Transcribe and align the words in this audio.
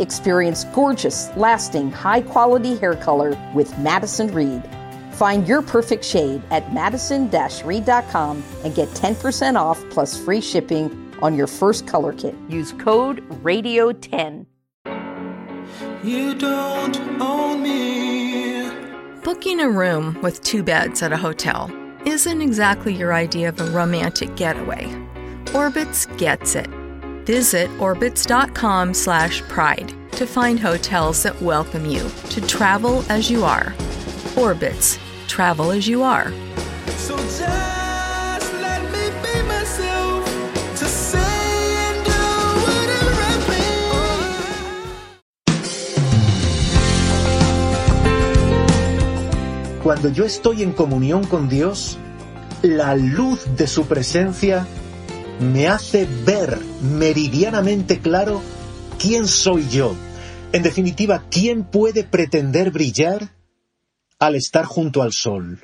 Experience 0.00 0.64
gorgeous, 0.74 1.28
lasting, 1.36 1.92
high 1.92 2.22
quality 2.22 2.76
hair 2.76 2.96
color 2.96 3.38
with 3.54 3.78
Madison 3.78 4.32
Reed. 4.32 4.62
Find 5.12 5.46
your 5.46 5.60
perfect 5.60 6.02
shade 6.02 6.42
at 6.50 6.72
madison 6.72 7.30
reed.com 7.64 8.42
and 8.64 8.74
get 8.74 8.88
10% 8.88 9.56
off 9.56 9.84
plus 9.90 10.16
free 10.24 10.40
shipping 10.40 11.14
on 11.20 11.36
your 11.36 11.46
first 11.46 11.86
color 11.86 12.14
kit. 12.14 12.34
Use 12.48 12.72
code 12.72 13.22
RADIO10. 13.42 14.46
You 16.02 16.34
don't 16.34 16.98
own 17.20 17.62
me. 17.62 18.70
Booking 19.22 19.60
a 19.60 19.68
room 19.68 20.18
with 20.22 20.42
two 20.42 20.62
beds 20.62 21.02
at 21.02 21.12
a 21.12 21.18
hotel 21.18 21.70
isn't 22.06 22.40
exactly 22.40 22.94
your 22.94 23.12
idea 23.12 23.50
of 23.50 23.60
a 23.60 23.70
romantic 23.72 24.34
getaway. 24.34 24.86
Orbitz 25.52 26.06
gets 26.16 26.54
it. 26.54 26.79
Visit 27.30 27.70
orbitz.com/pride 27.78 29.94
to 30.18 30.26
find 30.26 30.58
hotels 30.58 31.22
that 31.22 31.40
welcome 31.40 31.86
you 31.86 32.10
to 32.30 32.40
travel 32.40 33.04
as 33.08 33.30
you 33.30 33.44
are. 33.44 33.72
Orbits, 34.36 34.98
travel 35.28 35.70
as 35.70 35.86
you 35.86 36.02
are. 36.02 36.32
So 36.98 37.16
just 37.16 38.52
let 38.60 38.82
me 38.90 39.10
be 39.22 39.42
myself 39.46 40.24
to 40.74 40.86
say 40.86 41.76
and 41.86 42.04
do 42.04 42.18
whatever 42.66 43.22
I 43.22 43.38
please. 43.46 43.86
Cuando 49.84 50.08
yo 50.08 50.24
estoy 50.24 50.64
en 50.64 50.72
comunión 50.72 51.24
con 51.28 51.48
Dios, 51.48 51.96
la 52.62 52.96
luz 52.96 53.46
de 53.56 53.68
su 53.68 53.86
presencia 53.86 54.66
me 55.40 55.68
hace 55.68 56.06
ver 56.26 56.58
meridianamente 56.82 57.98
claro 57.98 58.42
quién 58.98 59.26
soy 59.26 59.68
yo. 59.68 59.96
En 60.52 60.62
definitiva, 60.62 61.24
¿quién 61.30 61.64
puede 61.64 62.04
pretender 62.04 62.70
brillar 62.70 63.30
al 64.18 64.34
estar 64.34 64.66
junto 64.66 65.02
al 65.02 65.12
sol? 65.12 65.60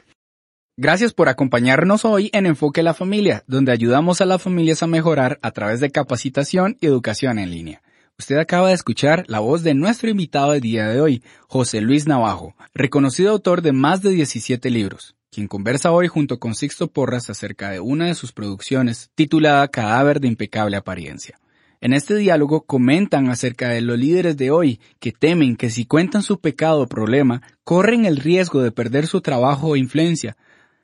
Gracias 0.78 1.12
por 1.12 1.28
acompañarnos 1.28 2.04
hoy 2.04 2.30
en 2.32 2.46
Enfoque 2.46 2.82
la 2.82 2.94
Familia, 2.94 3.44
donde 3.46 3.72
ayudamos 3.72 4.20
a 4.20 4.26
las 4.26 4.42
familias 4.42 4.82
a 4.82 4.86
mejorar 4.86 5.38
a 5.42 5.50
través 5.50 5.80
de 5.80 5.90
capacitación 5.90 6.76
y 6.80 6.86
educación 6.86 7.38
en 7.38 7.50
línea. 7.50 7.82
Usted 8.18 8.38
acaba 8.38 8.68
de 8.68 8.74
escuchar 8.74 9.24
la 9.28 9.40
voz 9.40 9.62
de 9.62 9.74
nuestro 9.74 10.08
invitado 10.08 10.52
del 10.52 10.62
día 10.62 10.88
de 10.88 11.00
hoy, 11.00 11.22
José 11.48 11.82
Luis 11.82 12.06
Navajo, 12.06 12.54
reconocido 12.74 13.30
autor 13.30 13.60
de 13.60 13.72
más 13.72 14.00
de 14.02 14.10
17 14.10 14.70
libros, 14.70 15.16
quien 15.30 15.48
conversa 15.48 15.92
hoy 15.92 16.08
junto 16.08 16.38
con 16.38 16.54
Sixto 16.54 16.88
Porras 16.88 17.30
acerca 17.30 17.70
de 17.70 17.80
una 17.80 18.06
de 18.06 18.14
sus 18.14 18.32
producciones 18.32 19.10
titulada 19.14 19.68
Cadáver 19.68 20.20
de 20.20 20.28
impecable 20.28 20.76
apariencia. 20.76 21.38
En 21.80 21.92
este 21.92 22.16
diálogo 22.16 22.62
comentan 22.62 23.28
acerca 23.28 23.68
de 23.68 23.82
los 23.82 23.98
líderes 23.98 24.36
de 24.36 24.50
hoy 24.50 24.80
que 24.98 25.12
temen 25.12 25.56
que 25.56 25.70
si 25.70 25.84
cuentan 25.84 26.22
su 26.22 26.40
pecado 26.40 26.82
o 26.82 26.86
problema, 26.86 27.42
corren 27.64 28.06
el 28.06 28.16
riesgo 28.16 28.62
de 28.62 28.72
perder 28.72 29.06
su 29.06 29.20
trabajo 29.20 29.68
o 29.68 29.76
influencia. 29.76 30.36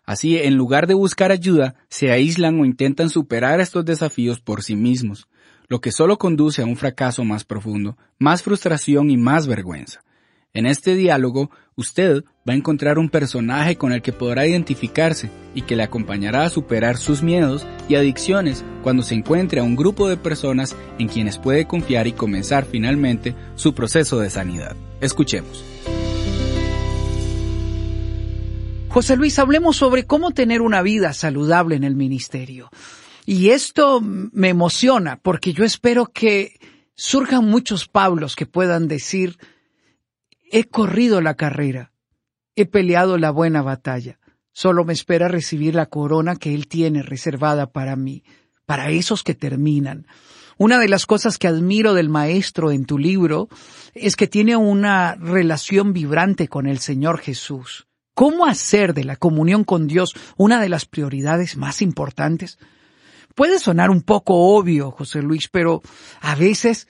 Así, 0.05 0.37
en 0.37 0.57
lugar 0.57 0.87
de 0.87 0.95
buscar 0.95 1.33
ayuda, 1.33 1.77
se 1.89 2.11
aíslan 2.11 2.61
o 2.61 2.65
intentan 2.65 3.09
superar 3.09 3.61
estos 3.61 3.85
desafíos 3.85 4.41
por 4.41 4.63
sí 4.63 4.77
mismos, 4.77 5.29
lo 5.69 5.81
que 5.81 5.93
solo 5.93 6.19
conduce 6.19 6.61
a 6.61 6.67
un 6.67 6.77
fracaso 6.77 7.25
más 7.25 7.45
profundo, 7.45 7.97
más 8.19 8.43
frustración 8.43 9.11
y 9.11 9.17
más 9.17 9.47
vergüenza. 9.47 10.03
En 10.53 10.67
este 10.67 10.95
diálogo, 10.95 11.51
usted 11.77 12.25
va 12.49 12.53
a 12.53 12.57
encontrar 12.57 12.99
un 12.99 13.09
personaje 13.09 13.77
con 13.77 13.93
el 13.93 14.03
que 14.03 14.13
podrá 14.13 14.47
identificarse 14.47 15.31
y 15.55 15.63
que 15.63 15.77
le 15.77 15.83
acompañará 15.83 16.45
a 16.45 16.51
superar 16.51 16.97
sus 16.97 17.23
miedos 17.23 17.67
y 17.89 17.95
adicciones 17.95 18.65
cuando 18.83 19.03
se 19.03 19.15
encuentre 19.15 19.61
a 19.61 19.65
un 19.65 19.77
grupo 19.77 20.09
de 20.09 20.17
personas 20.17 20.77
en 20.99 21.09
quienes 21.09 21.39
puede 21.39 21.67
confiar 21.67 22.07
y 22.07 22.13
comenzar 22.13 22.65
finalmente 22.65 23.35
su 23.55 23.75
proceso 23.75 24.19
de 24.19 24.31
sanidad. 24.31 24.77
Escuchemos. 25.01 25.65
José 28.89 29.17
Luis, 29.17 29.39
hablemos 29.39 29.77
sobre 29.77 30.05
cómo 30.05 30.33
tener 30.33 30.61
una 30.61 30.83
vida 30.83 31.15
saludable 31.15 31.77
en 31.77 31.85
el 31.85 31.97
ministerio. 31.97 32.69
Y 33.25 33.51
esto 33.51 34.01
me 34.03 34.51
emociona 34.51 35.19
porque 35.23 35.55
yo 35.55 35.65
espero 35.65 36.07
que 36.07 36.59
surjan 36.95 37.49
muchos 37.49 37.89
Pablos 37.89 38.37
que 38.37 38.45
puedan 38.45 38.89
decir, 38.89 39.39
he 40.53 40.65
corrido 40.65 41.21
la 41.23 41.35
carrera, 41.35 41.93
he 42.55 42.67
peleado 42.67 43.17
la 43.17 43.31
buena 43.31 43.63
batalla, 43.63 44.21
solo 44.53 44.85
me 44.85 44.93
espera 44.93 45.27
recibir 45.27 45.75
la 45.75 45.87
corona 45.87 46.37
que 46.37 46.55
Él 46.55 46.69
tiene 46.69 47.03
reservada 47.03 47.73
para 47.73 47.97
mí, 47.97 48.23
para 48.67 48.91
esos 48.91 49.25
que 49.25 49.35
terminan. 49.35 50.07
Una 50.59 50.79
de 50.79 50.89
las 50.89 51.07
cosas 51.07 51.39
que 51.39 51.49
admiro 51.49 51.95
del 51.95 52.11
maestro 52.11 52.71
en 52.71 52.85
tu 52.85 52.99
libro 52.99 53.49
es 53.95 54.15
que 54.15 54.29
tiene 54.29 54.55
una 54.55 55.15
relación 55.15 55.95
vibrante 55.95 56.49
con 56.49 56.67
el 56.67 56.79
Señor 56.79 57.19
Jesús. 57.19 57.89
¿Cómo 58.15 58.45
hacer 58.45 58.93
de 58.93 59.05
la 59.05 59.17
comunión 59.17 59.65
con 59.65 59.89
Dios 59.89 60.15
una 60.37 60.61
de 60.61 60.69
las 60.69 60.85
prioridades 60.85 61.57
más 61.57 61.81
importantes? 61.81 62.59
Puede 63.35 63.59
sonar 63.59 63.89
un 63.89 64.03
poco 64.03 64.35
obvio, 64.55 64.91
José 64.91 65.23
Luis, 65.23 65.49
pero 65.49 65.81
a 66.21 66.35
veces 66.35 66.87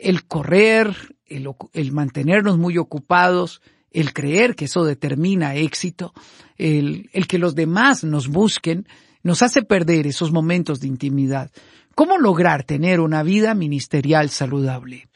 el 0.00 0.24
correr, 0.24 0.94
el, 1.26 1.48
el, 1.72 1.92
mantenernos 1.92 2.58
muy 2.58 2.78
ocupados, 2.78 3.62
el 3.90 4.12
creer 4.12 4.54
que 4.54 4.66
eso 4.66 4.84
determina 4.84 5.54
éxito, 5.54 6.12
el, 6.58 7.08
el 7.12 7.26
que 7.26 7.38
los 7.38 7.54
demás 7.54 8.04
nos 8.04 8.28
busquen, 8.28 8.86
nos 9.22 9.42
hace 9.42 9.62
perder 9.62 10.06
esos 10.06 10.32
momentos 10.32 10.80
de 10.80 10.88
intimidad. 10.88 11.50
¿Cómo 11.94 12.18
lograr 12.18 12.64
tener 12.64 13.00
una 13.00 13.22
vida 13.22 13.54
ministerial 13.54 14.30
saludable? 14.30 15.08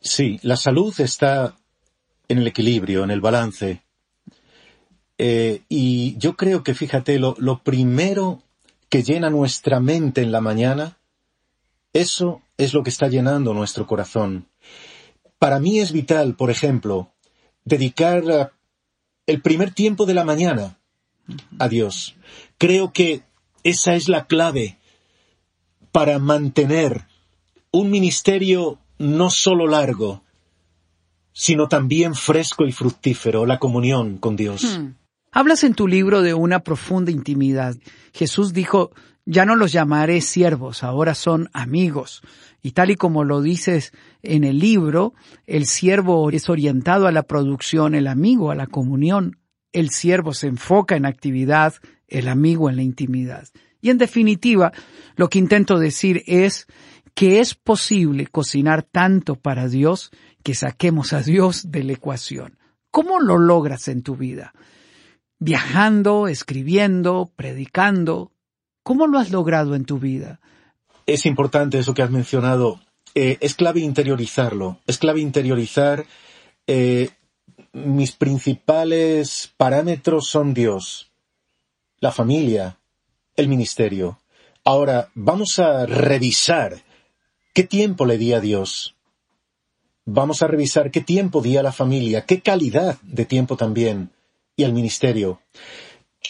Sí, 0.00 0.40
la 0.42 0.56
salud 0.56 0.94
está 0.98 1.56
en 2.28 2.38
el 2.38 2.46
equilibrio, 2.46 3.04
en 3.04 3.10
el 3.10 3.20
balance. 3.20 3.82
Eh, 5.18 5.62
y 5.68 6.16
yo 6.18 6.36
creo 6.36 6.62
que, 6.62 6.74
fíjate, 6.74 7.18
lo, 7.18 7.34
lo 7.38 7.62
primero 7.62 8.42
que 8.88 9.02
llena 9.02 9.30
nuestra 9.30 9.80
mente 9.80 10.22
en 10.22 10.32
la 10.32 10.40
mañana, 10.40 10.98
eso 11.92 12.42
es 12.56 12.74
lo 12.74 12.82
que 12.82 12.90
está 12.90 13.08
llenando 13.08 13.54
nuestro 13.54 13.86
corazón. 13.86 14.48
Para 15.38 15.60
mí 15.60 15.80
es 15.80 15.92
vital, 15.92 16.34
por 16.34 16.50
ejemplo, 16.50 17.12
dedicar 17.64 18.52
el 19.26 19.42
primer 19.42 19.72
tiempo 19.72 20.06
de 20.06 20.14
la 20.14 20.24
mañana 20.24 20.78
a 21.58 21.68
Dios. 21.68 22.16
Creo 22.58 22.92
que 22.92 23.22
esa 23.62 23.94
es 23.94 24.08
la 24.08 24.26
clave 24.26 24.78
para 25.92 26.18
mantener 26.18 27.06
un 27.70 27.90
ministerio 27.90 28.78
no 28.98 29.30
solo 29.30 29.66
largo, 29.66 30.22
sino 31.32 31.68
también 31.68 32.14
fresco 32.14 32.64
y 32.64 32.72
fructífero, 32.72 33.44
la 33.44 33.58
comunión 33.58 34.16
con 34.16 34.36
Dios. 34.36 34.78
Hmm. 34.78 34.94
Hablas 35.32 35.64
en 35.64 35.74
tu 35.74 35.86
libro 35.86 36.22
de 36.22 36.32
una 36.32 36.60
profunda 36.60 37.10
intimidad. 37.10 37.76
Jesús 38.14 38.54
dijo, 38.54 38.92
ya 39.26 39.44
no 39.44 39.56
los 39.56 39.72
llamaré 39.72 40.20
siervos, 40.20 40.84
ahora 40.84 41.14
son 41.14 41.50
amigos. 41.52 42.22
Y 42.62 42.72
tal 42.72 42.90
y 42.90 42.96
como 42.96 43.24
lo 43.24 43.42
dices 43.42 43.92
en 44.22 44.44
el 44.44 44.60
libro, 44.60 45.14
el 45.46 45.66
siervo 45.66 46.30
es 46.30 46.48
orientado 46.48 47.06
a 47.06 47.12
la 47.12 47.24
producción, 47.24 47.94
el 47.94 48.06
amigo 48.06 48.50
a 48.50 48.54
la 48.54 48.66
comunión. 48.66 49.38
El 49.72 49.90
siervo 49.90 50.32
se 50.32 50.46
enfoca 50.46 50.96
en 50.96 51.06
actividad, 51.06 51.74
el 52.08 52.28
amigo 52.28 52.70
en 52.70 52.76
la 52.76 52.82
intimidad. 52.82 53.48
Y 53.80 53.90
en 53.90 53.98
definitiva, 53.98 54.72
lo 55.16 55.28
que 55.28 55.38
intento 55.38 55.78
decir 55.78 56.22
es 56.26 56.66
que 57.14 57.40
es 57.40 57.54
posible 57.54 58.26
cocinar 58.26 58.82
tanto 58.82 59.36
para 59.36 59.68
Dios 59.68 60.10
que 60.42 60.54
saquemos 60.54 61.12
a 61.12 61.22
Dios 61.22 61.70
de 61.70 61.82
la 61.82 61.94
ecuación. 61.94 62.58
¿Cómo 62.90 63.20
lo 63.20 63.38
logras 63.38 63.88
en 63.88 64.02
tu 64.02 64.16
vida? 64.16 64.54
Viajando, 65.38 66.28
escribiendo, 66.28 67.32
predicando. 67.36 68.32
¿Cómo 68.86 69.08
lo 69.08 69.18
has 69.18 69.32
logrado 69.32 69.74
en 69.74 69.84
tu 69.84 69.98
vida? 69.98 70.38
Es 71.06 71.26
importante 71.26 71.76
eso 71.76 71.92
que 71.92 72.02
has 72.02 72.10
mencionado. 72.12 72.78
Eh, 73.16 73.36
es 73.40 73.56
clave 73.56 73.80
interiorizarlo. 73.80 74.78
Es 74.86 74.98
clave 74.98 75.18
interiorizar. 75.18 76.06
Eh, 76.68 77.10
mis 77.72 78.12
principales 78.12 79.52
parámetros 79.56 80.28
son 80.28 80.54
Dios, 80.54 81.10
la 81.98 82.12
familia, 82.12 82.78
el 83.34 83.48
ministerio. 83.48 84.20
Ahora, 84.62 85.10
vamos 85.14 85.58
a 85.58 85.84
revisar 85.86 86.76
qué 87.54 87.64
tiempo 87.64 88.06
le 88.06 88.18
di 88.18 88.34
a 88.34 88.40
Dios. 88.40 88.94
Vamos 90.04 90.42
a 90.42 90.46
revisar 90.46 90.92
qué 90.92 91.00
tiempo 91.00 91.42
di 91.42 91.56
a 91.56 91.64
la 91.64 91.72
familia, 91.72 92.24
qué 92.24 92.40
calidad 92.40 92.98
de 93.02 93.24
tiempo 93.24 93.56
también 93.56 94.12
y 94.54 94.62
al 94.62 94.72
ministerio. 94.72 95.40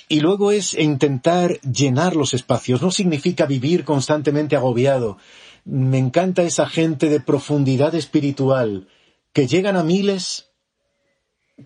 Y 0.09 0.21
luego 0.21 0.53
es 0.53 0.75
intentar 0.75 1.61
llenar 1.61 2.17
los 2.17 2.35
espacios. 2.35 2.83
No 2.83 2.91
significa 2.91 3.47
vivir 3.47 3.85
constantemente 3.85 4.57
agobiado. 4.57 5.19
Me 5.65 5.99
encanta 5.99 6.43
esa 6.43 6.69
gente 6.69 7.09
de 7.09 7.21
profundidad 7.21 7.95
espiritual 7.95 8.89
que 9.33 9.47
llegan 9.47 9.77
a 9.77 9.83
miles, 9.83 10.51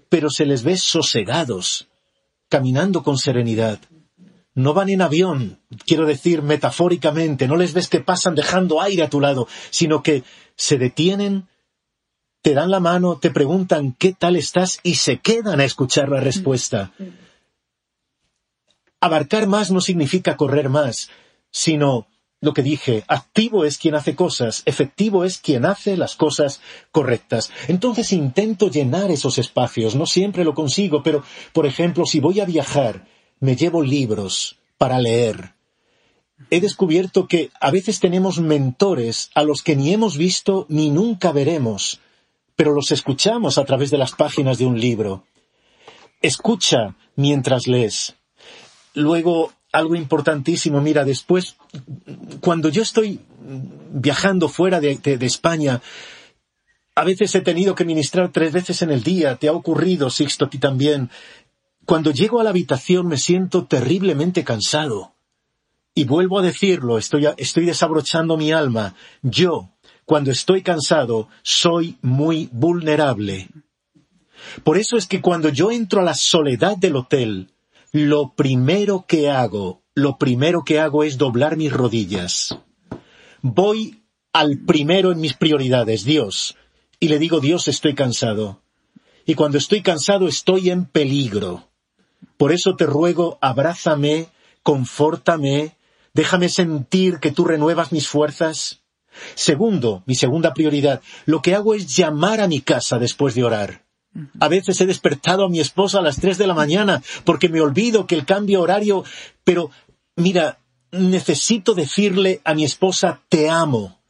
pero 0.09 0.31
se 0.31 0.47
les 0.47 0.62
ve 0.62 0.77
sosegados, 0.77 1.88
caminando 2.49 3.03
con 3.03 3.19
serenidad. 3.19 3.79
No 4.55 4.75
van 4.75 4.88
en 4.88 5.03
avión, 5.03 5.61
quiero 5.87 6.06
decir 6.06 6.43
metafóricamente, 6.43 7.47
no 7.47 7.56
les 7.56 7.73
ves 7.73 7.88
que 7.88 8.00
pasan 8.00 8.35
dejando 8.35 8.81
aire 8.81 9.05
a 9.05 9.11
tu 9.11 9.21
lado, 9.21 9.47
sino 9.71 10.03
que 10.03 10.25
se 10.56 10.76
detienen 10.76 11.47
te 12.43 12.55
dan 12.55 12.71
la 12.71 12.81
mano, 12.81 13.19
te 13.19 13.31
preguntan 13.31 13.94
qué 13.99 14.15
tal 14.19 14.37
estás 14.37 14.81
y 14.83 14.94
se 14.94 15.19
quedan 15.19 15.61
a 15.61 15.65
escuchar 15.65 16.09
la 16.09 16.21
respuesta. 16.21 16.93
Abarcar 19.00 19.47
más 19.47 19.70
no 19.70 19.81
significa 19.81 20.37
correr 20.37 20.69
más, 20.69 21.08
sino 21.50 22.06
lo 22.43 22.55
que 22.55 22.62
dije, 22.62 23.05
activo 23.06 23.64
es 23.64 23.76
quien 23.76 23.94
hace 23.94 24.14
cosas, 24.14 24.62
efectivo 24.64 25.25
es 25.25 25.38
quien 25.38 25.67
hace 25.67 25.97
las 25.97 26.17
cosas 26.17 26.61
correctas. 26.91 27.50
Entonces 27.69 28.12
intento 28.12 28.70
llenar 28.70 29.11
esos 29.11 29.37
espacios, 29.37 29.94
no 29.94 30.06
siempre 30.06 30.44
lo 30.44 30.55
consigo, 30.55 31.02
pero, 31.02 31.23
por 31.52 31.67
ejemplo, 31.67 32.06
si 32.06 32.20
voy 32.20 32.41
a 32.41 32.47
viajar, 32.47 33.06
me 33.41 33.56
llevo 33.56 33.82
libros 33.82 34.58
para 34.79 34.99
leer. 34.99 35.55
He 36.49 36.61
descubierto 36.61 37.29
que 37.29 37.50
a 37.61 37.70
veces 37.70 38.00
tenemos 38.00 38.41
mentores 38.41 39.31
a 39.35 39.43
los 39.43 39.62
que 39.62 39.76
ni 39.76 39.93
hemos 39.93 40.17
visto 40.17 40.64
ni 40.70 40.91
nunca 40.91 41.32
veremos, 41.32 42.00
pero 42.56 42.73
los 42.73 42.91
escuchamos 42.91 43.58
a 43.58 43.64
través 43.64 43.91
de 43.91 43.99
las 43.99 44.12
páginas 44.12 44.56
de 44.56 44.64
un 44.64 44.81
libro. 44.81 45.25
Escucha 46.23 46.97
mientras 47.17 47.67
lees. 47.67 48.17
Luego, 48.95 49.53
algo 49.73 49.95
importantísimo, 49.95 50.81
mira, 50.81 51.05
después, 51.05 51.57
cuando 52.41 52.69
yo 52.69 52.83
estoy 52.83 53.21
viajando 53.93 54.49
fuera 54.49 54.81
de, 54.81 54.99
España, 55.21 55.81
a 56.95 57.05
veces 57.05 57.35
he 57.35 57.41
tenido 57.41 57.75
que 57.75 57.85
ministrar 57.85 58.33
tres 58.33 58.53
veces 58.53 58.83
en 58.83 58.91
el 58.91 59.03
día, 59.03 59.37
te 59.37 59.49
ha 59.49 59.53
ocurrido, 59.53 60.11
Sixto, 60.11 60.47
a 60.47 60.51
ti 60.51 60.59
también. 60.59 61.11
Cuando 61.87 62.11
llego 62.11 62.41
a 62.41 62.45
la 62.45 62.51
habitación 62.51 63.07
me 63.07 63.17
siento 63.17 63.65
terriblemente 63.65 64.45
cansado. 64.45 65.15
Y 65.95 66.05
vuelvo 66.05 66.39
a 66.39 66.43
decirlo, 66.43 66.99
estoy, 66.99 67.27
estoy 67.37 67.65
desabrochando 67.65 68.37
mi 68.37 68.53
alma. 68.53 68.95
Yo, 69.23 69.71
cuando 70.05 70.31
estoy 70.31 70.63
cansado, 70.63 71.29
soy 71.43 71.97
muy 72.03 72.49
vulnerable. 72.53 73.49
Por 74.65 74.79
eso 74.79 74.97
es 74.97 75.07
que 75.07 75.21
cuando 75.21 75.49
yo 75.49 75.71
entro 75.71 76.01
a 76.01 76.05
la 76.05 76.15
soledad 76.15 76.77
del 76.77 76.97
hotel, 76.97 77.49
lo 77.93 78.35
primero 78.35 79.05
que 79.07 79.31
hago, 79.31 79.83
lo 79.95 80.17
primero 80.19 80.63
que 80.65 80.79
hago 80.79 81.05
es 81.05 81.19
doblar 81.19 81.57
mis 81.57 81.73
rodillas. 81.73 82.57
Voy 83.43 84.05
al 84.33 84.59
primero 84.59 85.13
en 85.13 85.21
mis 85.21 85.35
prioridades, 85.35 86.05
Dios, 86.05 86.57
y 87.01 87.09
le 87.09 87.19
digo, 87.19 87.41
Dios, 87.41 87.67
estoy 87.69 87.95
cansado. 87.95 88.63
Y 89.27 89.35
cuando 89.35 89.59
estoy 89.59 89.83
cansado 89.83 90.29
estoy 90.29 90.71
en 90.71 90.85
peligro. 90.85 91.69
Por 92.37 92.53
eso 92.53 92.77
te 92.77 92.87
ruego, 92.87 93.39
abrázame, 93.41 94.29
confórtame, 94.63 95.77
déjame 96.15 96.49
sentir 96.49 97.19
que 97.19 97.33
tú 97.33 97.45
renuevas 97.45 97.93
mis 97.93 98.09
fuerzas. 98.09 98.83
Segundo, 99.35 100.03
mi 100.07 100.15
segunda 100.15 100.55
prioridad, 100.55 101.03
lo 101.27 101.43
que 101.43 101.55
hago 101.55 101.75
es 101.75 101.97
llamar 101.97 102.41
a 102.41 102.49
mi 102.49 102.61
casa 102.61 102.99
después 102.99 103.35
de 103.35 103.45
orar. 103.45 103.90
A 104.41 104.49
veces 104.49 104.81
he 104.81 104.87
despertado 104.87 105.45
a 105.45 105.49
mi 105.49 105.61
esposa 105.61 105.99
a 105.99 106.03
las 106.03 106.17
tres 106.17 106.37
de 106.37 106.47
la 106.47 106.55
mañana 106.55 107.03
porque 107.25 107.49
me 107.49 107.61
olvido 107.61 108.07
que 108.07 108.17
el 108.17 108.25
cambio 108.25 108.61
horario, 108.61 109.05
pero 109.45 109.71
mira, 110.17 110.59
necesito 110.91 111.75
decirle 111.75 112.41
a 112.45 112.55
mi 112.55 112.65
esposa 112.65 113.23
te 113.29 113.49
amo. 113.49 114.01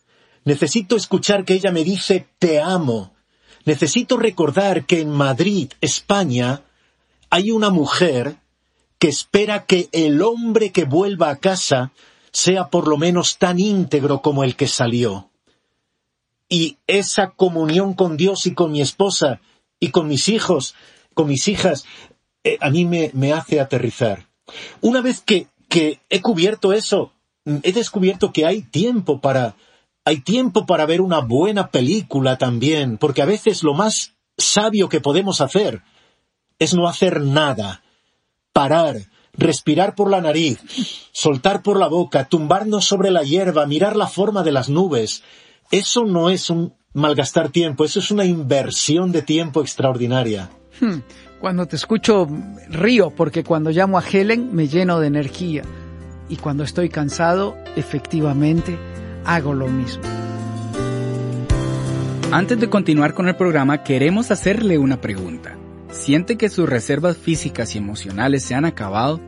Necesito 0.44 0.96
escuchar 0.96 1.44
que 1.44 1.54
ella 1.54 1.70
me 1.70 1.84
dice 1.84 2.26
te 2.38 2.60
amo. 2.60 3.12
Necesito 3.66 4.16
recordar 4.16 4.86
que 4.86 5.00
en 5.00 5.10
Madrid, 5.10 5.70
España, 5.82 6.62
hay 7.28 7.50
una 7.50 7.68
mujer 7.68 8.36
que 8.98 9.08
espera 9.08 9.66
que 9.66 9.88
el 9.92 10.22
hombre 10.22 10.72
que 10.72 10.84
vuelva 10.84 11.30
a 11.30 11.36
casa 11.36 11.92
sea 12.32 12.68
por 12.68 12.88
lo 12.88 12.96
menos 12.96 13.38
tan 13.38 13.58
íntegro 13.58 14.22
como 14.22 14.44
el 14.44 14.56
que 14.56 14.66
salió. 14.66 15.30
Y 16.48 16.78
esa 16.86 17.30
comunión 17.30 17.94
con 17.94 18.16
Dios 18.16 18.46
y 18.46 18.54
con 18.54 18.72
mi 18.72 18.80
esposa 18.80 19.40
y 19.80 19.90
con 19.90 20.06
mis 20.06 20.28
hijos, 20.28 20.74
con 21.14 21.26
mis 21.26 21.48
hijas, 21.48 21.86
eh, 22.44 22.58
a 22.60 22.70
mí 22.70 22.84
me, 22.84 23.10
me, 23.14 23.32
hace 23.32 23.60
aterrizar. 23.60 24.28
Una 24.80 25.00
vez 25.00 25.20
que, 25.20 25.48
que 25.68 26.00
he 26.10 26.20
cubierto 26.20 26.72
eso, 26.72 27.12
he 27.62 27.72
descubierto 27.72 28.32
que 28.32 28.46
hay 28.46 28.62
tiempo 28.62 29.20
para, 29.20 29.56
hay 30.04 30.20
tiempo 30.20 30.66
para 30.66 30.86
ver 30.86 31.00
una 31.00 31.20
buena 31.20 31.68
película 31.68 32.38
también, 32.38 32.98
porque 32.98 33.22
a 33.22 33.26
veces 33.26 33.62
lo 33.62 33.74
más 33.74 34.14
sabio 34.36 34.88
que 34.88 35.00
podemos 35.00 35.40
hacer 35.40 35.82
es 36.58 36.74
no 36.74 36.86
hacer 36.86 37.22
nada, 37.22 37.82
parar, 38.52 38.96
respirar 39.32 39.94
por 39.94 40.10
la 40.10 40.20
nariz, 40.20 40.60
soltar 41.12 41.62
por 41.62 41.78
la 41.78 41.88
boca, 41.88 42.28
tumbarnos 42.28 42.84
sobre 42.84 43.10
la 43.10 43.22
hierba, 43.22 43.66
mirar 43.66 43.96
la 43.96 44.06
forma 44.06 44.42
de 44.42 44.52
las 44.52 44.68
nubes. 44.68 45.22
Eso 45.70 46.04
no 46.04 46.30
es 46.30 46.50
un 46.50 46.74
malgastar 46.92 47.50
tiempo, 47.50 47.84
eso 47.84 47.98
es 47.98 48.10
una 48.10 48.24
inversión 48.24 49.12
de 49.12 49.22
tiempo 49.22 49.60
extraordinaria. 49.60 50.50
Hmm. 50.80 51.00
Cuando 51.40 51.66
te 51.66 51.76
escucho 51.76 52.28
río, 52.68 53.10
porque 53.10 53.44
cuando 53.44 53.70
llamo 53.70 53.98
a 53.98 54.04
Helen 54.04 54.54
me 54.54 54.68
lleno 54.68 55.00
de 55.00 55.06
energía. 55.06 55.62
Y 56.28 56.36
cuando 56.36 56.64
estoy 56.64 56.88
cansado, 56.88 57.56
efectivamente, 57.76 58.78
hago 59.24 59.54
lo 59.54 59.68
mismo. 59.68 60.02
Antes 62.30 62.60
de 62.60 62.70
continuar 62.70 63.14
con 63.14 63.26
el 63.26 63.34
programa, 63.34 63.82
queremos 63.82 64.30
hacerle 64.30 64.78
una 64.78 65.00
pregunta. 65.00 65.56
¿Siente 65.90 66.36
que 66.36 66.48
sus 66.48 66.68
reservas 66.68 67.16
físicas 67.16 67.74
y 67.74 67.78
emocionales 67.78 68.44
se 68.44 68.54
han 68.54 68.64
acabado? 68.64 69.20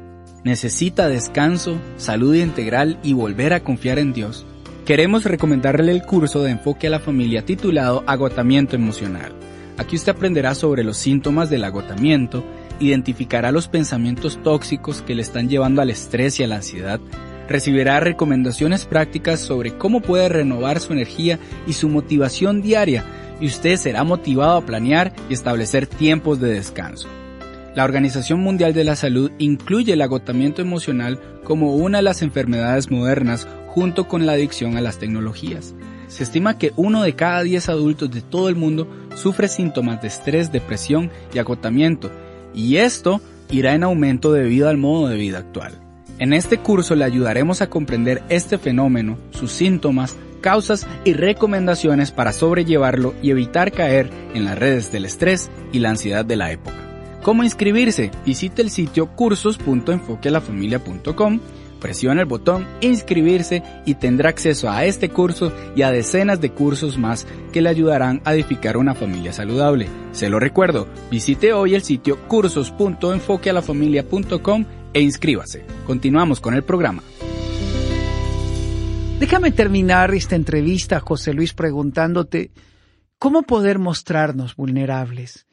¿Necesita 0.45 1.09
descanso, 1.09 1.77
salud 1.97 2.35
integral 2.35 3.01
y 3.03 3.15
volver 3.15 3.55
a 3.55 3.65
confiar 3.65 3.99
en 3.99 4.13
Dios? 4.13 4.47
Queremos 4.87 5.25
recomendarle 5.25 5.93
el 5.93 6.03
curso 6.03 6.43
de 6.43 6.51
enfoque 6.51 6.89
a 6.89 6.91
la 6.91 6.99
familia 6.99 7.45
titulado 7.45 8.03
Agotamiento 8.05 8.75
Emocional. 8.75 9.33
Aquí 9.79 9.95
usted 9.95 10.11
aprenderá 10.11 10.57
sobre 10.57 10.83
los 10.83 10.97
síntomas 10.97 11.49
del 11.49 11.63
agotamiento, 11.63 12.45
identificará 12.81 13.53
los 13.53 13.69
pensamientos 13.69 14.43
tóxicos 14.43 15.01
que 15.03 15.15
le 15.15 15.23
están 15.23 15.49
llevando 15.49 15.83
al 15.83 15.91
estrés 15.91 16.41
y 16.41 16.43
a 16.43 16.49
la 16.49 16.57
ansiedad, 16.57 16.99
recibirá 17.49 18.01
recomendaciones 18.01 18.85
prácticas 18.85 19.39
sobre 19.39 19.79
cómo 19.79 20.01
puede 20.01 20.29
renovar 20.29 20.81
su 20.81 20.93
energía 20.93 21.39
y 21.65 21.75
su 21.75 21.89
motivación 21.89 22.61
diaria 22.61 23.05
y 23.41 23.47
usted 23.47 23.77
será 23.77 24.03
motivado 24.03 24.57
a 24.57 24.67
planear 24.67 25.13
y 25.31 25.35
establecer 25.35 25.87
tiempos 25.87 26.41
de 26.41 26.55
descanso. 26.55 27.09
La 27.75 27.85
Organización 27.85 28.41
Mundial 28.41 28.75
de 28.75 28.85
la 28.85 28.97
Salud 28.97 29.31
incluye 29.39 29.95
el 29.95 30.03
agotamiento 30.03 30.61
emocional 30.61 31.19
como 31.43 31.75
una 31.75 31.99
de 31.99 32.03
las 32.03 32.21
enfermedades 32.21 32.91
modernas 32.91 33.49
junto 33.69 34.09
con 34.09 34.27
la 34.27 34.33
adicción 34.33 34.77
a 34.77 34.83
las 34.83 34.99
tecnologías. 34.99 35.75
Se 36.07 36.23
estima 36.23 36.59
que 36.59 36.73
uno 36.77 37.03
de 37.03 37.15
cada 37.15 37.43
diez 37.43 37.71
adultos 37.71 38.11
de 38.11 38.21
todo 38.21 38.51
el 38.51 38.57
mundo 38.57 38.87
sufre 39.15 39.49
síntomas 39.49 40.03
de 40.03 40.09
estrés, 40.09 40.53
depresión 40.53 41.11
y 41.33 41.39
agotamiento, 41.39 42.11
y 42.55 42.77
esto 42.77 43.23
irá 43.51 43.75
en 43.75 43.85
aumento 43.85 44.33
debido 44.33 44.69
al 44.69 44.77
modo 44.77 45.09
de 45.09 45.17
vida 45.17 45.39
actual. 45.39 45.73
En 46.19 46.35
este 46.35 46.59
curso 46.59 46.95
le 46.95 47.05
ayudaremos 47.05 47.63
a 47.63 47.71
comprender 47.71 48.23
este 48.29 48.59
fenómeno, 48.59 49.17
sus 49.31 49.51
síntomas, 49.51 50.15
causas 50.43 50.87
y 51.05 51.15
recomendaciones 51.15 52.11
para 52.11 52.35
sobrellevarlo 52.35 53.15
y 53.23 53.31
evitar 53.31 53.73
caer 53.73 54.11
en 54.35 54.45
las 54.45 54.59
redes 54.59 54.93
del 54.93 55.07
estrés 55.07 55.51
y 55.73 55.79
la 55.79 55.89
ansiedad 55.89 56.27
de 56.27 56.37
la 56.37 56.53
época. 56.53 56.82
¿Cómo 57.23 57.43
inscribirse? 57.45 58.11
Visite 58.27 58.61
el 58.63 58.71
sitio 58.71 59.15
cursos.enfoquelafamilia.com, 59.15 61.39
presione 61.81 62.21
el 62.21 62.27
botón 62.27 62.67
inscribirse 62.81 63.63
y 63.87 63.95
tendrá 63.95 64.31
acceso 64.31 64.69
a 64.69 64.85
este 64.85 65.09
curso 65.09 65.53
y 65.77 65.83
a 65.83 65.93
decenas 65.93 66.41
de 66.41 66.51
cursos 66.51 66.99
más 66.99 67.25
que 67.53 67.63
le 67.63 67.69
ayudarán 67.69 68.21
a 68.25 68.35
edificar 68.35 68.77
una 68.77 68.97
familia 68.97 69.33
saludable. 69.33 69.87
Se 70.11 70.29
lo 70.29 70.41
recuerdo, 70.41 70.89
visite 71.13 71.53
hoy 71.53 71.77
el 71.77 71.83
sitio 71.83 72.19
cursos.enfoquealafamilia.com 72.27 74.65
e 74.93 75.01
inscríbase. 75.01 75.65
Continuamos 75.87 76.41
con 76.41 76.55
el 76.55 76.65
programa. 76.65 77.05
Déjame 79.21 79.53
terminar 79.53 80.13
esta 80.13 80.35
entrevista, 80.35 80.99
José 80.99 81.35
Luis, 81.35 81.55
preguntándote 81.55 82.51
cómo 83.21 83.43
poder 83.43 83.79
mostrarnos 83.79 84.57
vulnerables. 84.57 85.47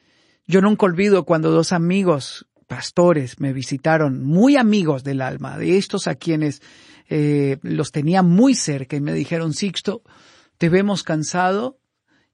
Yo 0.46 0.60
nunca 0.60 0.86
olvido 0.86 1.24
cuando 1.24 1.50
dos 1.50 1.72
amigos 1.72 2.46
pastores 2.66 3.40
me 3.40 3.52
visitaron, 3.52 4.22
muy 4.22 4.56
amigos 4.56 5.02
del 5.02 5.22
alma, 5.22 5.58
de 5.58 5.76
estos 5.76 6.06
a 6.06 6.14
quienes 6.14 6.62
eh, 7.08 7.58
los 7.62 7.90
tenía 7.90 8.22
muy 8.22 8.54
cerca 8.54 8.96
y 8.96 9.00
me 9.00 9.12
dijeron, 9.12 9.54
Sixto, 9.54 10.04
te 10.56 10.68
vemos 10.68 11.02
cansado 11.02 11.80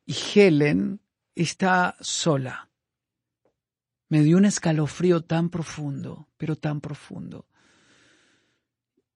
y 0.04 0.14
Helen 0.34 1.00
está 1.34 1.96
sola. 2.00 2.68
Me 4.08 4.20
dio 4.22 4.36
un 4.36 4.44
escalofrío 4.44 5.22
tan 5.22 5.48
profundo, 5.48 6.28
pero 6.36 6.56
tan 6.56 6.82
profundo. 6.82 7.46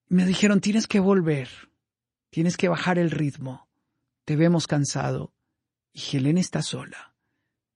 Me 0.09 0.25
dijeron, 0.25 0.61
tienes 0.61 0.87
que 0.87 1.01
volver, 1.01 1.49
tienes 2.31 2.57
que 2.57 2.69
bajar 2.69 2.99
el 2.99 3.11
ritmo, 3.11 3.69
te 4.25 4.37
vemos 4.37 4.67
cansado 4.67 5.35
y 5.93 6.17
Helen 6.17 6.39
está 6.39 6.63
sola. 6.63 7.10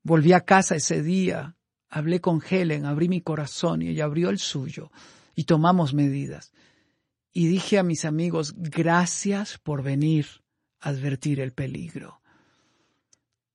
Volví 0.05 0.35
a 0.35 0.43
casa 0.43 0.77
ese 0.77 1.03
día, 1.03 1.57
hablé 1.89 2.21
con 2.21 2.43
Helen, 2.49 2.85
abrí 2.85 3.09
mi 3.09 3.23
corazón 3.23 3.83
y 3.83 3.89
ella 3.89 4.05
abrió 4.05 4.29
el 4.29 4.39
suyo 4.39 4.93
y 5.35 5.45
tomamos 5.45 5.95
medidas. 5.95 6.53
Y 7.33 7.49
dije 7.49 7.79
a 7.79 7.83
mis 7.83 8.05
amigos, 8.05 8.55
gracias 8.57 9.59
por 9.59 9.83
venir 9.83 10.27
a 10.81 10.91
advertir 10.91 11.41
el 11.41 11.53
peligro. 11.53 12.21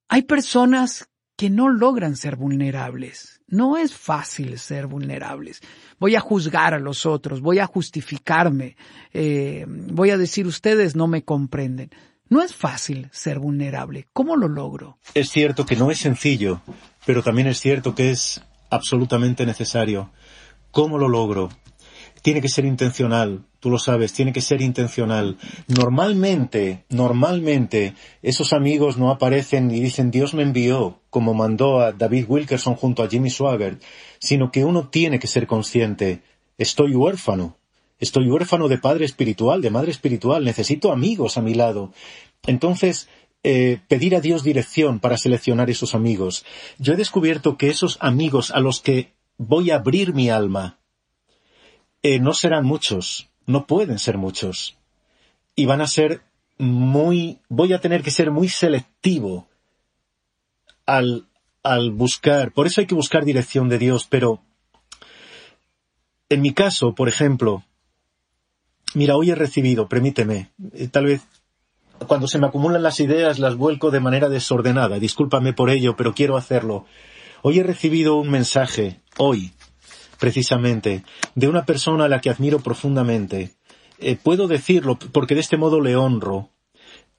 hay 0.07 0.23
personas 0.23 1.07
que 1.39 1.49
no 1.49 1.69
logran 1.69 2.17
ser 2.17 2.35
vulnerables. 2.35 3.41
No 3.47 3.77
es 3.77 3.95
fácil 3.95 4.59
ser 4.59 4.87
vulnerables. 4.87 5.61
Voy 5.97 6.17
a 6.17 6.19
juzgar 6.19 6.73
a 6.73 6.79
los 6.79 7.05
otros, 7.05 7.39
voy 7.39 7.59
a 7.59 7.65
justificarme, 7.65 8.75
eh, 9.13 9.65
voy 9.67 10.09
a 10.09 10.17
decir 10.17 10.47
ustedes 10.47 10.97
no 10.97 11.07
me 11.07 11.23
comprenden. 11.23 11.91
No 12.29 12.43
es 12.43 12.53
fácil 12.53 13.09
ser 13.11 13.39
vulnerable. 13.39 14.05
¿Cómo 14.13 14.35
lo 14.35 14.47
logro? 14.47 14.99
Es 15.15 15.31
cierto 15.31 15.65
que 15.65 15.75
no 15.75 15.89
es 15.89 15.97
sencillo, 15.97 16.61
pero 17.05 17.23
también 17.23 17.47
es 17.47 17.59
cierto 17.59 17.95
que 17.95 18.11
es 18.11 18.41
absolutamente 18.69 19.47
necesario. 19.47 20.11
¿Cómo 20.69 20.99
lo 20.99 21.09
logro? 21.09 21.49
Tiene 22.21 22.41
que 22.41 22.49
ser 22.49 22.65
intencional, 22.65 23.45
tú 23.59 23.71
lo 23.71 23.79
sabes, 23.79 24.13
tiene 24.13 24.31
que 24.31 24.41
ser 24.41 24.61
intencional. 24.61 25.39
Normalmente, 25.67 26.85
normalmente, 26.89 27.95
esos 28.21 28.53
amigos 28.53 28.97
no 28.97 29.09
aparecen 29.09 29.71
y 29.71 29.79
dicen 29.79 30.11
Dios 30.11 30.35
me 30.35 30.43
envió, 30.43 31.01
como 31.09 31.33
mandó 31.33 31.79
a 31.79 31.93
David 31.93 32.25
Wilkerson 32.27 32.75
junto 32.75 33.01
a 33.01 33.07
Jimmy 33.07 33.31
Swaggart, 33.31 33.81
sino 34.19 34.51
que 34.51 34.65
uno 34.65 34.89
tiene 34.89 35.17
que 35.17 35.27
ser 35.27 35.47
consciente, 35.47 36.21
estoy 36.57 36.93
huérfano, 36.93 37.57
estoy 37.99 38.29
huérfano 38.29 38.67
de 38.67 38.77
padre 38.77 39.05
espiritual, 39.05 39.61
de 39.61 39.69
madre 39.69 39.91
espiritual, 39.91 40.43
necesito 40.43 40.91
amigos 40.91 41.37
a 41.37 41.41
mi 41.41 41.53
lado. 41.53 41.93
Entonces, 42.47 43.09
eh, 43.43 43.79
pedir 43.87 44.15
a 44.15 44.21
Dios 44.21 44.43
dirección 44.43 44.99
para 44.99 45.17
seleccionar 45.17 45.69
esos 45.69 45.95
amigos. 45.95 46.45
Yo 46.77 46.93
he 46.93 46.97
descubierto 46.97 47.57
que 47.57 47.69
esos 47.69 47.97
amigos 48.01 48.51
a 48.51 48.59
los 48.59 48.81
que 48.81 49.13
voy 49.37 49.71
a 49.71 49.75
abrir 49.75 50.13
mi 50.13 50.29
alma, 50.29 50.77
eh, 52.03 52.19
no 52.19 52.33
serán 52.33 52.65
muchos, 52.65 53.29
no 53.45 53.65
pueden 53.65 53.99
ser 53.99 54.17
muchos. 54.17 54.77
Y 55.55 55.65
van 55.65 55.81
a 55.81 55.87
ser 55.87 56.21
muy, 56.57 57.39
voy 57.47 57.73
a 57.73 57.79
tener 57.79 58.03
que 58.03 58.11
ser 58.11 58.31
muy 58.31 58.49
selectivo 58.49 59.47
al, 60.85 61.27
al 61.63 61.91
buscar, 61.91 62.51
por 62.51 62.67
eso 62.67 62.81
hay 62.81 62.87
que 62.87 62.95
buscar 62.95 63.23
dirección 63.23 63.69
de 63.69 63.77
Dios, 63.77 64.05
pero 64.09 64.41
en 66.29 66.41
mi 66.41 66.53
caso, 66.53 66.93
por 66.93 67.07
ejemplo, 67.07 67.63
mira, 68.93 69.15
hoy 69.15 69.31
he 69.31 69.35
recibido, 69.35 69.87
permíteme, 69.87 70.49
eh, 70.73 70.87
tal 70.87 71.05
vez 71.05 71.21
cuando 72.07 72.27
se 72.27 72.39
me 72.39 72.47
acumulan 72.47 72.83
las 72.83 72.99
ideas 72.99 73.39
las 73.39 73.55
vuelco 73.55 73.91
de 73.91 73.99
manera 73.99 74.29
desordenada, 74.29 74.99
discúlpame 74.99 75.53
por 75.53 75.69
ello, 75.69 75.95
pero 75.95 76.13
quiero 76.13 76.37
hacerlo. 76.37 76.85
Hoy 77.41 77.59
he 77.59 77.63
recibido 77.63 78.15
un 78.15 78.29
mensaje, 78.29 78.99
hoy, 79.17 79.51
precisamente, 80.19 81.03
de 81.35 81.47
una 81.47 81.65
persona 81.65 82.05
a 82.05 82.09
la 82.09 82.21
que 82.21 82.29
admiro 82.29 82.59
profundamente. 82.59 83.53
Eh, 83.99 84.17
puedo 84.21 84.47
decirlo 84.47 84.97
porque 85.11 85.35
de 85.35 85.41
este 85.41 85.57
modo 85.57 85.81
le 85.81 85.95
honro. 85.95 86.49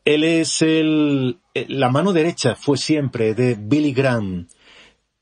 Él 0.04 0.24
es 0.24 0.62
el, 0.62 1.38
eh, 1.54 1.66
la 1.68 1.90
mano 1.90 2.12
derecha 2.12 2.54
fue 2.54 2.78
siempre 2.78 3.34
de 3.34 3.54
Billy 3.58 3.92
Graham, 3.92 4.48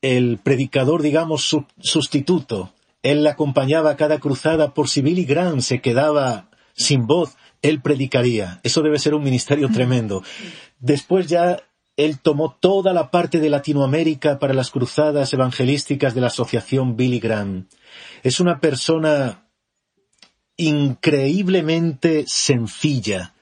el 0.03 0.39
predicador, 0.39 1.03
digamos, 1.03 1.43
su, 1.43 1.65
sustituto. 1.81 2.73
Él 3.03 3.25
la 3.25 3.31
acompañaba 3.31 3.91
a 3.91 3.97
cada 3.97 4.19
cruzada 4.19 4.75
por 4.75 4.89
si 4.89 5.03
Billy 5.03 5.25
Graham 5.25 5.61
se 5.61 5.81
quedaba 5.81 6.51
sin 6.75 7.07
voz, 7.07 7.37
él 7.63 7.81
predicaría. 7.83 8.61
Eso 8.63 8.83
debe 8.83 8.99
ser 8.99 9.15
un 9.15 9.23
ministerio 9.23 9.69
tremendo. 9.71 10.23
Después 10.79 11.27
ya 11.27 11.63
él 11.97 12.21
tomó 12.21 12.57
toda 12.61 12.93
la 12.93 13.11
parte 13.11 13.41
de 13.41 13.51
Latinoamérica 13.51 14.39
para 14.39 14.55
las 14.55 14.71
cruzadas 14.71 15.33
evangelísticas 15.33 16.15
de 16.15 16.21
la 16.21 16.29
asociación 16.29 16.97
Billy 16.97 17.19
Graham. 17.19 17.67
Es 18.23 18.39
una 18.39 18.61
persona 18.61 19.49
increíblemente 20.57 22.25
sencilla. 22.29 23.35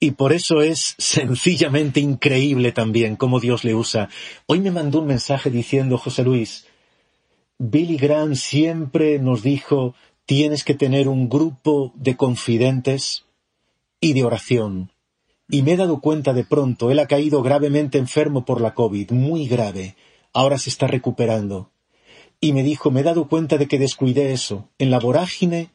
Y 0.00 0.12
por 0.12 0.32
eso 0.32 0.62
es 0.62 0.94
sencillamente 0.98 1.98
increíble 1.98 2.72
también 2.72 3.16
cómo 3.16 3.40
Dios 3.40 3.64
le 3.64 3.74
usa. 3.74 4.10
Hoy 4.46 4.60
me 4.60 4.70
mandó 4.70 5.00
un 5.00 5.06
mensaje 5.06 5.50
diciendo, 5.50 5.98
José 5.98 6.22
Luis, 6.22 6.67
Billy 7.58 7.96
Graham 7.96 8.36
siempre 8.36 9.18
nos 9.18 9.42
dijo, 9.42 9.94
tienes 10.26 10.64
que 10.64 10.74
tener 10.74 11.08
un 11.08 11.28
grupo 11.28 11.92
de 11.96 12.16
confidentes 12.16 13.24
y 14.00 14.12
de 14.12 14.24
oración 14.24 14.92
y 15.50 15.62
me 15.62 15.72
he 15.72 15.76
dado 15.76 16.00
cuenta 16.00 16.34
de 16.34 16.44
pronto, 16.44 16.90
él 16.90 16.98
ha 16.98 17.06
caído 17.06 17.42
gravemente 17.42 17.96
enfermo 17.96 18.44
por 18.44 18.60
la 18.60 18.74
COVID, 18.74 19.12
muy 19.12 19.48
grave. 19.48 19.96
Ahora 20.34 20.58
se 20.58 20.68
está 20.68 20.86
recuperando. 20.86 21.70
Y 22.38 22.52
me 22.52 22.62
dijo, 22.62 22.90
me 22.90 23.00
he 23.00 23.02
dado 23.02 23.28
cuenta 23.28 23.56
de 23.56 23.66
que 23.66 23.78
descuidé 23.78 24.32
eso. 24.32 24.68
En 24.78 24.90
la 24.90 24.98
vorágine 24.98 25.70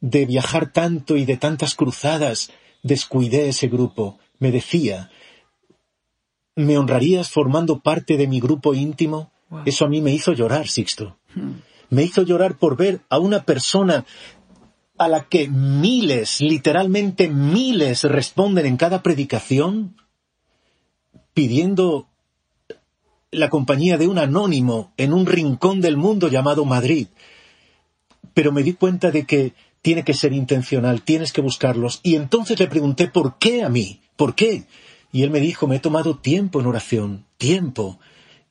de 0.00 0.26
viajar 0.26 0.70
tanto 0.70 1.16
y 1.16 1.24
de 1.24 1.38
tantas 1.38 1.74
cruzadas, 1.74 2.50
descuidé 2.82 3.48
ese 3.48 3.68
grupo. 3.68 4.18
Me 4.38 4.52
decía, 4.52 5.10
¿me 6.54 6.76
honrarías 6.76 7.30
formando 7.30 7.80
parte 7.80 8.18
de 8.18 8.28
mi 8.28 8.40
grupo 8.40 8.74
íntimo? 8.74 9.32
Eso 9.64 9.86
a 9.86 9.88
mí 9.88 10.02
me 10.02 10.12
hizo 10.12 10.32
llorar, 10.32 10.68
Sixto. 10.68 11.16
Me 11.90 12.02
hizo 12.02 12.22
llorar 12.22 12.56
por 12.56 12.76
ver 12.76 13.00
a 13.08 13.18
una 13.18 13.44
persona 13.44 14.04
a 14.96 15.08
la 15.08 15.24
que 15.24 15.48
miles, 15.48 16.40
literalmente 16.40 17.28
miles, 17.28 18.04
responden 18.04 18.66
en 18.66 18.76
cada 18.76 19.02
predicación, 19.02 19.96
pidiendo 21.34 22.08
la 23.30 23.50
compañía 23.50 23.98
de 23.98 24.06
un 24.06 24.18
anónimo 24.18 24.92
en 24.96 25.12
un 25.12 25.26
rincón 25.26 25.80
del 25.80 25.96
mundo 25.96 26.28
llamado 26.28 26.64
Madrid. 26.64 27.08
Pero 28.32 28.52
me 28.52 28.62
di 28.62 28.74
cuenta 28.74 29.10
de 29.10 29.24
que 29.24 29.52
tiene 29.82 30.04
que 30.04 30.14
ser 30.14 30.32
intencional, 30.32 31.02
tienes 31.02 31.32
que 31.32 31.40
buscarlos. 31.40 32.00
Y 32.02 32.16
entonces 32.16 32.58
le 32.58 32.68
pregunté, 32.68 33.08
¿por 33.08 33.38
qué 33.38 33.64
a 33.64 33.68
mí? 33.68 34.00
¿Por 34.16 34.34
qué? 34.34 34.64
Y 35.12 35.22
él 35.22 35.30
me 35.30 35.40
dijo, 35.40 35.66
me 35.66 35.76
he 35.76 35.80
tomado 35.80 36.16
tiempo 36.16 36.60
en 36.60 36.66
oración, 36.66 37.26
tiempo, 37.36 37.98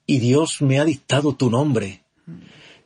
y 0.06 0.20
Dios 0.20 0.62
me 0.62 0.80
ha 0.80 0.86
dictado 0.86 1.36
tu 1.36 1.50
nombre. 1.50 2.04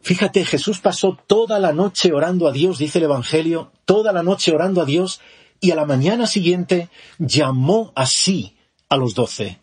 Fíjate, 0.01 0.46
Jesús 0.46 0.80
pasó 0.80 1.18
toda 1.27 1.60
la 1.60 1.74
noche 1.74 2.13
orando 2.13 2.48
a 2.48 2.51
Dios, 2.51 2.77
dice 2.77 3.00
el 3.00 3.06
Evangelio, 3.06 3.72
toda 3.86 4.13
la 4.13 4.24
noche 4.24 4.54
orando 4.54 4.82
a 4.82 4.86
Dios, 4.86 5.22
y 5.60 5.72
a 5.72 5.75
la 5.75 5.86
mañana 5.86 6.27
siguiente 6.27 6.89
llamó 7.18 7.92
así 7.96 8.56
a 8.89 8.98
los 8.98 9.16
doce. 9.16 9.60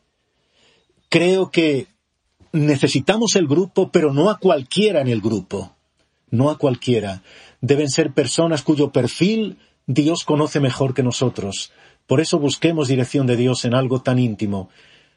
Creo 1.09 1.51
que 1.51 1.87
necesitamos 2.53 3.37
el 3.37 3.47
grupo, 3.47 3.91
pero 3.91 4.13
no 4.13 4.31
a 4.31 4.39
cualquiera 4.39 5.01
en 5.01 5.09
el 5.09 5.21
grupo. 5.21 5.75
No 6.31 6.51
a 6.51 6.59
cualquiera. 6.59 7.23
Deben 7.61 7.89
ser 7.89 8.13
personas 8.13 8.63
cuyo 8.63 8.91
perfil 8.91 9.59
Dios 9.87 10.25
conoce 10.25 10.61
mejor 10.61 10.95
que 10.95 11.03
nosotros. 11.03 11.73
Por 12.07 12.21
eso 12.21 12.39
busquemos 12.39 12.89
dirección 12.89 13.27
de 13.27 13.37
Dios 13.37 13.65
en 13.65 13.75
algo 13.75 14.03
tan 14.03 14.19
íntimo. 14.19 14.69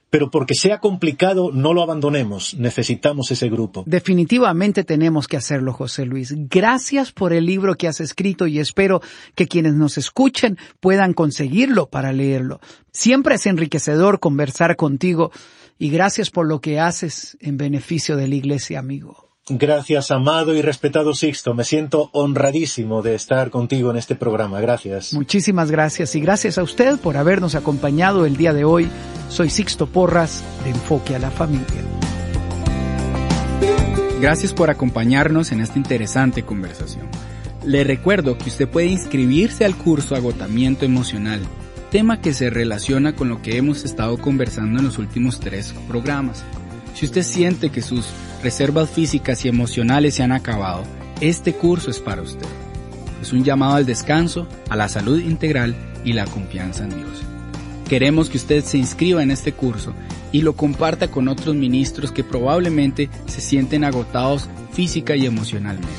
Pero 0.10 0.32
porque 0.32 0.56
sea 0.56 0.80
complicado, 0.80 1.52
no 1.52 1.74
lo 1.74 1.84
abandonemos. 1.84 2.54
Necesitamos 2.56 3.30
ese 3.32 3.50
grupo. 3.50 3.84
Definitivamente 3.86 4.84
tenemos 4.84 5.28
que 5.28 5.38
hacerlo, 5.38 5.74
José 5.74 6.06
Luis. 6.06 6.34
Gracias 6.50 7.12
por 7.12 7.34
el 7.34 7.46
libro 7.46 7.76
que 7.76 7.88
has 7.88 8.00
escrito 8.00 8.48
y 8.48 8.60
espero 8.60 9.02
que 9.36 9.48
quienes 9.48 9.74
nos 9.74 9.98
escuchen 9.98 10.58
puedan 10.80 11.14
conseguirlo 11.14 11.88
para 11.88 12.14
leerlo. 12.14 12.62
Siempre 12.92 13.36
es 13.36 13.46
enriquecedor 13.46 14.20
conversar 14.20 14.76
contigo 14.78 15.32
y 15.78 15.90
gracias 15.90 16.32
por 16.32 16.48
lo 16.48 16.62
que 16.62 16.80
haces 16.80 17.38
en 17.42 17.58
beneficio 17.58 18.16
de 18.16 18.28
la 18.28 18.36
iglesia, 18.36 18.80
amigo. 18.80 19.27
Gracias, 19.50 20.12
amado 20.12 20.54
y 20.56 20.62
respetado 20.62 21.14
Sixto. 21.14 21.54
Me 21.54 21.64
siento 21.64 22.10
honradísimo 22.12 23.02
de 23.02 23.16
estar 23.16 23.50
contigo 23.50 23.92
en 23.92 23.98
este 23.98 24.16
programa. 24.16 24.60
Gracias. 24.60 25.14
Muchísimas 25.14 25.72
gracias 25.72 26.16
y 26.16 26.20
gracias 26.20 26.58
a 26.58 26.64
usted 26.64 27.00
por 27.00 27.16
habernos 27.16 27.56
acompañado 27.56 28.26
el 28.26 28.36
día 28.36 28.54
de 28.54 28.66
hoy. 28.66 28.90
Soy 29.30 29.50
Sixto 29.50 29.88
Porras 29.88 30.44
de 30.66 30.72
Enfoque 30.72 31.16
a 31.16 31.20
la 31.20 31.32
Familia. 31.32 31.66
Gracias 34.20 34.52
por 34.52 34.70
acompañarnos 34.70 35.54
en 35.54 35.62
esta 35.62 35.78
interesante 35.78 36.44
conversación. 36.44 37.08
Le 37.64 37.86
recuerdo 37.86 38.38
que 38.38 38.50
usted 38.50 38.68
puede 38.68 38.88
inscribirse 38.88 39.64
al 39.64 39.78
curso 39.78 40.16
Agotamiento 40.16 40.84
Emocional, 40.84 41.40
tema 41.90 42.20
que 42.20 42.34
se 42.34 42.50
relaciona 42.50 43.16
con 43.16 43.30
lo 43.30 43.42
que 43.42 43.56
hemos 43.56 43.86
estado 43.86 44.18
conversando 44.18 44.80
en 44.80 44.86
los 44.86 44.98
últimos 44.98 45.40
tres 45.40 45.74
programas. 45.88 46.44
Si 46.96 47.06
usted 47.06 47.24
siente 47.24 47.70
que 47.70 47.82
sus 47.82 48.08
reservas 48.42 48.90
físicas 48.90 49.46
y 49.46 49.48
emocionales 49.48 50.16
se 50.16 50.24
han 50.24 50.32
acabado, 50.32 50.84
este 51.22 51.54
curso 51.54 51.92
es 51.92 52.00
para 52.00 52.22
usted. 52.22 52.48
Es 53.22 53.34
un 53.34 53.44
llamado 53.44 53.76
al 53.76 53.86
descanso, 53.86 54.48
a 54.70 54.76
la 54.76 54.90
salud 54.90 55.20
integral 55.20 55.76
y 56.04 56.14
la 56.14 56.26
confianza 56.26 56.84
en 56.84 56.92
Dios. 56.92 57.24
Queremos 57.90 58.30
que 58.30 58.38
usted 58.38 58.64
se 58.64 58.78
inscriba 58.78 59.24
en 59.24 59.32
este 59.32 59.54
curso 59.54 59.94
y 60.32 60.42
lo 60.42 60.54
comparta 60.54 61.10
con 61.10 61.28
otros 61.28 61.56
ministros 61.56 62.12
que 62.12 62.24
probablemente 62.24 63.10
se 63.28 63.42
sienten 63.42 63.84
agotados 63.84 64.48
física 64.74 65.16
y 65.16 65.26
emocionalmente. 65.26 65.90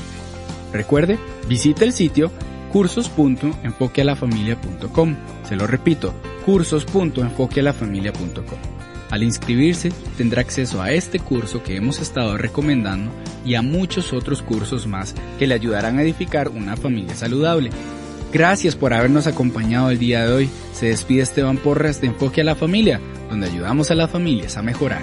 Recuerde, 0.72 1.18
visite 1.48 1.84
el 1.84 1.92
sitio 1.92 2.30
cursos.enfoquealafamilia.com. 2.72 5.16
Se 5.48 5.56
lo 5.56 5.66
repito, 5.66 6.14
cursos.enfoquealafamilia.com. 6.44 8.77
Al 9.10 9.22
inscribirse 9.22 9.90
tendrá 10.16 10.42
acceso 10.42 10.82
a 10.82 10.92
este 10.92 11.18
curso 11.18 11.62
que 11.62 11.76
hemos 11.76 12.00
estado 12.00 12.36
recomendando 12.36 13.10
y 13.44 13.54
a 13.54 13.62
muchos 13.62 14.12
otros 14.12 14.42
cursos 14.42 14.86
más 14.86 15.14
que 15.38 15.46
le 15.46 15.54
ayudarán 15.54 15.98
a 15.98 16.02
edificar 16.02 16.48
una 16.48 16.76
familia 16.76 17.14
saludable. 17.14 17.70
Gracias 18.32 18.76
por 18.76 18.92
habernos 18.92 19.26
acompañado 19.26 19.90
el 19.90 19.98
día 19.98 20.26
de 20.26 20.32
hoy. 20.32 20.50
Se 20.74 20.86
despide 20.86 21.22
Esteban 21.22 21.56
Porras 21.56 22.00
de 22.00 22.08
Enfoque 22.08 22.42
a 22.42 22.44
la 22.44 22.54
Familia, 22.54 23.00
donde 23.30 23.46
ayudamos 23.46 23.90
a 23.90 23.94
las 23.94 24.10
familias 24.10 24.56
a 24.58 24.62
mejorar. 24.62 25.02